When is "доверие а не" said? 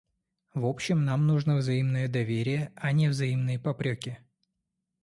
2.07-3.07